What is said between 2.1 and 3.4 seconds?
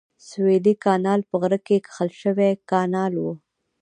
شوی کانال و.